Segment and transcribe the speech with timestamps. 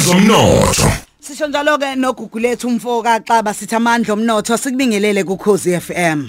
[0.00, 0.88] ezomnotho
[1.20, 6.28] Sisho njalo ke nogugu lethu umfo kaXaba sithi amandla omnotho sikubingelele kuKhosi FM.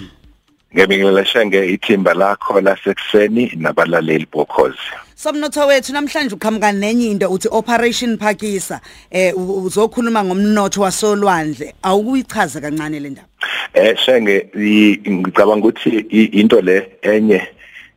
[0.74, 4.76] Ngebingelela shenge ithimba lakho lasekuseni nabalaleli bokhozi.
[5.16, 8.80] Somnotho wethu namhlanje uqhamuka nenye into uthi Operation Phakisa
[9.10, 13.28] eh uzokhuluma ngomnotho wasolwandle awukuyichaza kancane le ndaba.
[13.74, 15.88] Eh shenge i- ngicabanga ukuthi
[16.32, 17.48] into le enye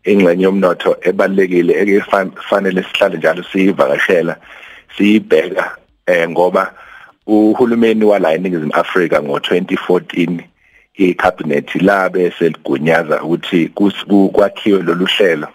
[0.06, 4.38] ingxenye yomnotho ebalekile ekufanele sihlale njalo siyivakashela
[4.98, 6.74] siyibheka eh ngoba
[7.28, 10.40] uhulumeni wala eNingizimu Afrika ngo2014
[10.96, 13.70] icabinet labe seligunyaza ukuthi
[14.34, 15.48] kwakhiwe lolu hlelo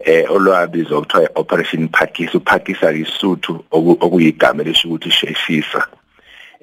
[0.00, 5.86] eh olwabizwa ukuthiwa Operation Phakisa uphakisa isuthu oku- okuyigama lesho ukuthi sheshisa.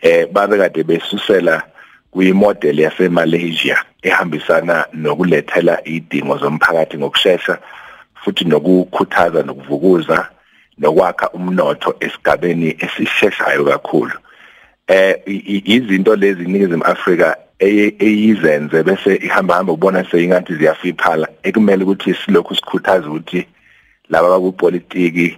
[0.02, 1.64] Eh babe kade besusela
[2.12, 7.58] kuyimodel yaseMalaysia ehambisana nokulethela idingo zomphakathi ngokusheshsha
[8.24, 10.30] futhi nokukhuthaza nokuvukuza
[10.78, 14.18] nokwakha umnotho esigabeni esisheshayo kakhulu.
[14.88, 15.16] Eh
[15.66, 23.08] izinto lezi iningizimu Afrika eyizenze bese ihamba hamba ubona seyingathi ziyafiphala ekumele ukuthi silokhu sikhuthaza
[23.08, 23.48] ukuthi
[24.10, 25.38] laba bakupolitiki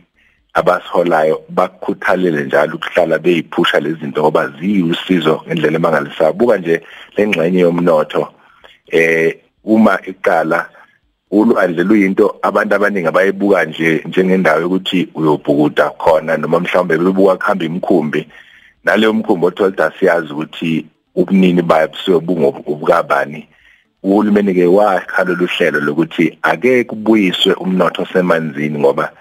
[0.54, 6.82] abasiholayo bakukhuthalele njalo ukuhlala beyiphusha lezi zinto ngoba ziyusizo ngendlela emangalisayo buka nje
[7.18, 8.34] lengxenye yomnotho
[8.92, 10.70] eh uma iqala
[11.32, 18.28] ulwandle luyinto abantu abaningi abayibuka nje njengendawo yokuthi uyobhukuda khona noma mhlawumbe bebuka kuhamba imkhumbi.
[18.84, 23.48] Naleyo mkhumbi otholda siyazi ukuthi ubunini bayo busiyobunga ubukabani
[24.04, 29.12] uhulumeni ke wakhala luhlelo lokuthi ake kubuyiswe umnotho semanzini ngoba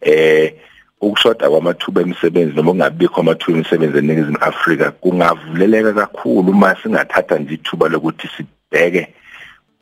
[0.00, 0.54] eh
[1.00, 7.88] ukushoda kwamathuba emisebenzi noma ungabikho amathuba emisebenzi eningizimu Afrika kungavuleleka kakhulu uma singathatha nje ithuba
[7.88, 9.08] lokuthi sibheke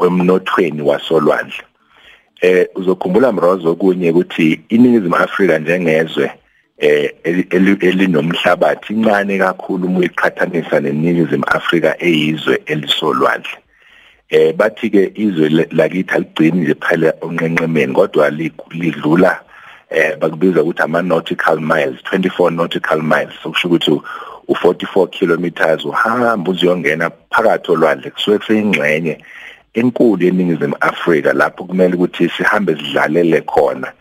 [0.06, 1.69] emnothweni wasolwandle.
[2.41, 6.30] Eh uzokhumbula mrozo kunye ukuthi iningizimu Afrika njengezwe
[6.78, 13.50] eh eli- eli- elinomhlabathi incane kakhulu uma uyiqhathanisa neningizimu Afrika eyizwe elisolwandle.
[14.31, 19.41] Eh bathi ke izwe lakithi aligcini nje phela onqenqemeni kodwa li- lidlula
[19.91, 24.03] eh bakubiza ukuthi ama nautical miles 24 nautical miles sokusho ukuthi u-
[24.48, 29.19] u44 kilometers uhamba uziyongena phakathi olwandle kusuke kuseyingxenye.
[29.75, 33.92] Enkulu yeningizimu Afrika lapho kumele ukuthi sihambe sidlalele khona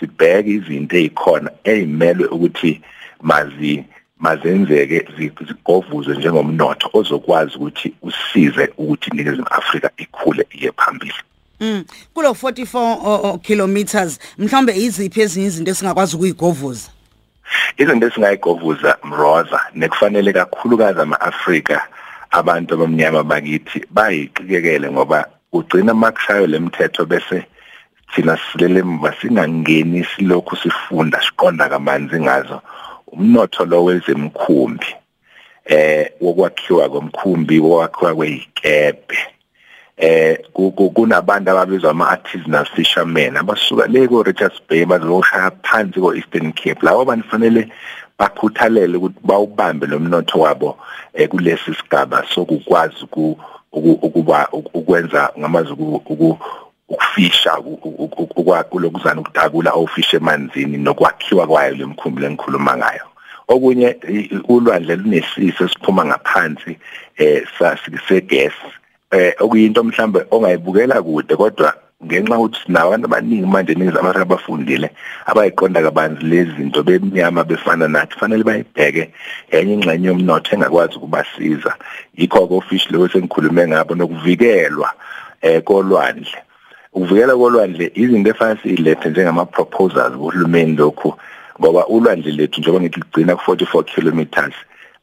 [0.00, 2.80] sibheke izinto ezikhona ezimelwe ukuthi
[3.20, 3.84] mazi
[4.18, 11.14] mazenzeke zi- zigovuzwe njengomnotho ozokwazi ukuthi usize ukuthi iningizimu Afrika ikhule iye phambili
[11.60, 16.88] Mm kulo 44 o- o- kilometers mhlawumbe iziphi ezinye izinto esingakwazi ukuyigovuza.
[17.78, 21.88] izinto esingayigovuza mroza nekufanele kakhulukazi ama-Afrika
[22.30, 27.46] abantu abamnyama bakithi bayiqikekele ngoba ugcina makushayo lemithetho bese
[28.14, 32.60] thina silele mva singangeni silokhu sifunda siqonda kamanzi ngazo.
[33.12, 34.86] Umnotho lo wezemkhumbi
[35.64, 39.18] eh wokwakhiwa komkhumbi wokwakhiwa kwezikebhe
[39.98, 46.78] eh ku- ku- kunabantu ababizwa ama-artisanal fishermen abasuka le ko-Richards Bay bazoshaya phansi ko-Eastern Cape.
[46.82, 47.68] Lawo bantu fanele
[48.18, 50.78] bakhuthalele ukuthi bawubambe lo mnotho wabo
[51.14, 53.38] eh, kulesi sigaba sokukwazi uku-
[53.72, 56.38] uku- ukuba ukwenza ngamazi uku- uku-
[56.88, 57.50] ukufisha
[58.70, 63.02] kulokuzana ukutakula ofisha emanzini nokwakhiwa kwayo lemkhumbi lengikhuluma ngayo.
[63.48, 63.96] Okunye
[64.48, 66.78] ulwandle lunesiso esiphuma ngaphansi
[67.16, 68.54] eh sasikese
[69.10, 71.74] eh okuyinto mhlambe ongayibukela kude kodwa
[72.04, 74.90] ngenxa ukuthi sinabantu abaningi manje ningizimu Afrika abafundile
[75.26, 79.10] abayiqonda kabanzi lezi zinto bemnyama befana nathi fanele bayibheke.
[79.50, 81.74] Enye ingxenye yomnotho engakwazi ukubasiza.
[82.16, 84.90] Yikho ke official lo sengikhulume ngabo nokuvikelwa
[85.42, 86.38] eh kolwandle.
[86.92, 91.14] Ukuvikela kolwandle izinto efanele silethe njengama proposals kuhulumeni lokhu
[91.60, 94.54] ngoba ulwandle lethu njengoba ngithi ligcina ku44 kilometers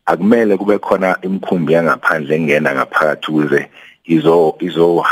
[0.05, 3.69] akumele kube khona imkhumbi yangaphandle engena ngaphakathi ukuze
[4.07, 5.03] izo izo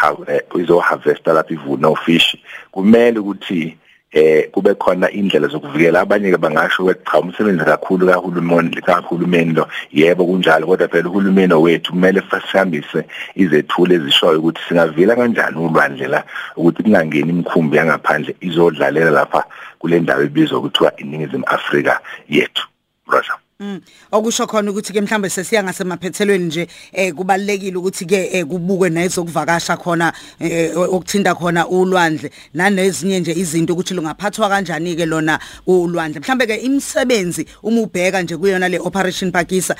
[0.56, 2.38] izo harvest lapha ivuna ufish
[2.72, 3.78] kumele ukuthi
[4.14, 6.02] eh kube khona indlela zokuvikela.
[6.02, 9.68] Abanye ke bangasho ukuthi cha umsebenzi kakhulu kahulumeni kahulumeni lo.
[9.92, 16.24] Yebo kunjalo kodwa phela uhulumeni wethu kumele fasihambise izethulo ezishoyo ukuthi singavila kanjani ulwandle la
[16.56, 19.44] ukuthi kungangeni imkhumbi yangaphandle izodlalela lapha
[19.80, 22.68] kule ndawo ebizwa ukuthiwa iningizimu Afrika yethu.
[23.08, 23.82] Rosa Mm.
[24.12, 29.78] Okusho khona ukuthi ke mhlambe sesiya ngasemaphethelweni nje eh kubalekile ukuthi ke eh, kubukwe nezokuvakasha
[29.78, 36.48] khona eh, okuthinta khona ulwandle nanezinye nje izinto ukuthi lungaphathwa kanjani ke lona ulwandle mhlambe
[36.48, 39.76] ke imisebenzi uma ubheka nje kuyona le operation Pakisa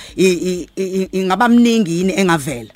[1.12, 2.72] ingaba mningi yini engavela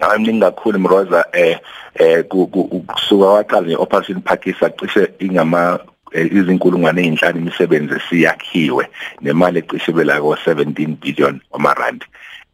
[0.00, 1.58] Ngaminingi kakhulu Mroza eh
[1.94, 5.78] eh ku- ku- kusuka waqala neoperation Pakisa cishe ingama
[6.14, 8.88] izinkulungwane ezinhlanu imisebenzi esiyakhiwe
[9.20, 12.06] nemali ecishe ko 17 billion wamarandi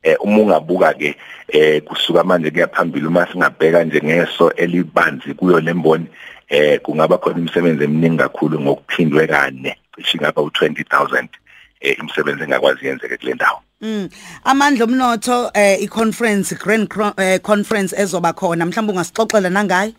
[0.03, 1.17] eh uma ungabuka ke
[1.49, 6.07] eh kusuka manje kuyaphambili uma singabheka nje ngeso elibanzi kuyo lemboni
[6.49, 9.77] eh kungaba khona imisebenzi eminingi kakhulu ngokuphindwe kane.
[9.97, 11.29] Cishe ngaba u20000
[11.81, 13.61] eh imisebenzi engakwazi yenzeke kule ndawo.
[13.81, 14.09] Mm.
[14.45, 18.67] Amandla omnotho eh iconference grand eh, conference ezoba khona.
[18.67, 19.93] Mhlawumbe ungasixoxela nangayo?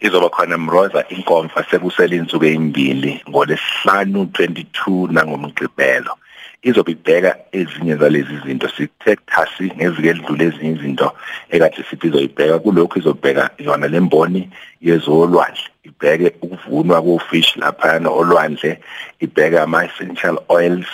[0.00, 6.14] Izoba khona mroza inkomfa sekusele insuku ezimbili ngolesihlanu 22 nangomgqibelo.
[6.62, 11.12] Izobe ibheka ezinye zalezi zinto sithe thasi ngeviki elidlule ezinye izinto
[11.50, 12.58] ekade sithi izoyibheka.
[12.58, 14.50] Kulokhu izobheka yona lemboni
[14.80, 15.70] yezolwandle.
[15.84, 18.80] Ibheke ukuvunwa kofish lapha olwandle.
[19.20, 20.90] Ibheke ama essential oils.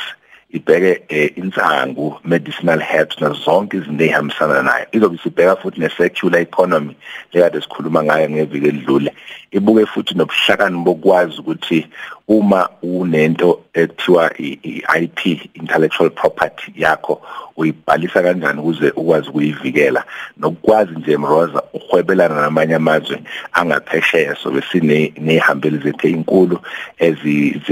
[0.54, 4.86] Ibheke eh, insangu medicinal herbs nazonke izinto ezihambisana nayo.
[4.92, 6.96] Izobe sibheka futhi ne-circular economy
[7.32, 9.14] lekade sikhuluma ngayo ngeviki elidlule.
[9.52, 11.86] Ibuke futhi nobuhlakani bokwazi ukuthi
[12.28, 17.20] uma unento ekuthiwa i-IP intellectual property yakho
[17.56, 20.04] uyibhalisa kanjani ukuze ukwazi ukuyivikela?
[20.36, 23.22] Nokukwazi nje mroza uhwebelana namanye amazwe
[23.52, 26.58] angaphesheya so besine nehambeli zethe inkulu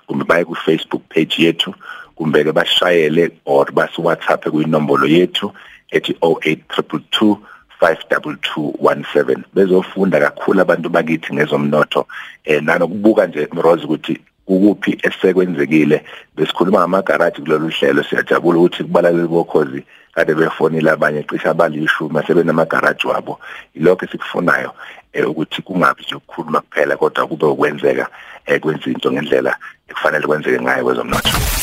[0.08, 1.74] kumbe baye ku Facebook page yethu
[2.16, 5.54] kumbe ke bashayele or basi WhatsApp kuyinombolo yethu
[5.92, 7.38] ethi 08322
[7.84, 12.08] 52217 bezofunda kakhulu abantu bakithi ngezomnotho.
[12.46, 16.04] Eh nanokubuka nje Mrozi ukuthi ukuphi esekwenzekile
[16.36, 18.04] besikhuluma ngamagaraji kulolu hlelo.
[18.04, 19.84] Siyajabula ukuthi kubalaleli bokhozi
[20.16, 23.40] kade befonile abanye cishe abalishumi asebenamagaraji wabo.
[23.74, 24.72] Ilokho esikufunayo
[25.14, 28.08] eh, ukuthi kungabi nje ukukhuluma kuphela kodwa kube ukwenzeka
[28.46, 29.58] eh, kwenza into ngendlela
[29.88, 31.63] ekufanele kwenzeke ngayo kwezomnotho.